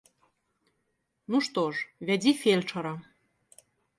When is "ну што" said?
1.33-1.61